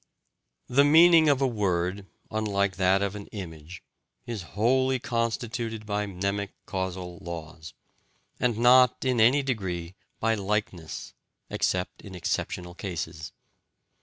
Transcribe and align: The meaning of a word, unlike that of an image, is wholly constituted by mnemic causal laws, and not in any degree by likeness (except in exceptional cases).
The 0.67 0.83
meaning 0.83 1.29
of 1.29 1.43
a 1.43 1.47
word, 1.47 2.07
unlike 2.31 2.75
that 2.77 3.03
of 3.03 3.15
an 3.15 3.27
image, 3.27 3.83
is 4.25 4.41
wholly 4.57 4.97
constituted 4.97 5.85
by 5.85 6.07
mnemic 6.07 6.49
causal 6.65 7.19
laws, 7.21 7.75
and 8.39 8.57
not 8.57 9.05
in 9.05 9.21
any 9.21 9.43
degree 9.43 9.93
by 10.19 10.33
likeness 10.33 11.13
(except 11.51 12.01
in 12.01 12.15
exceptional 12.15 12.73
cases). 12.73 13.31